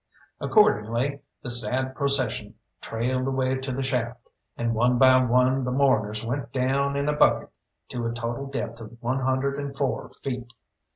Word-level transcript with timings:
Accordingly 0.39 1.21
the 1.43 1.51
sad 1.51 1.93
procession 1.93 2.55
trailed 2.81 3.27
away 3.27 3.59
to 3.59 3.71
the 3.71 3.83
shaft, 3.83 4.29
and 4.57 4.73
one 4.73 4.97
by 4.97 5.23
one 5.23 5.63
the 5.63 5.71
mourners 5.71 6.25
went 6.25 6.51
down 6.51 6.95
in 6.95 7.07
a 7.07 7.13
bucket 7.13 7.51
to 7.89 8.07
a 8.07 8.11
total 8.11 8.47
depth 8.47 8.81
of 8.81 8.97
one 8.99 9.19
hundred 9.19 9.59
and 9.59 9.77
four 9.77 10.09
feet. 10.23 10.51